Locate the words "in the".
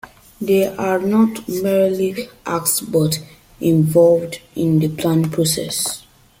4.55-4.87